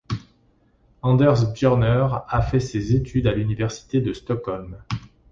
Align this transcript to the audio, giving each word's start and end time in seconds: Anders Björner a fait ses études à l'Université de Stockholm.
Anders 1.03 1.53
Björner 1.53 2.07
a 2.27 2.41
fait 2.41 2.59
ses 2.59 2.95
études 2.95 3.27
à 3.27 3.33
l'Université 3.33 4.01
de 4.01 4.13
Stockholm. 4.13 4.79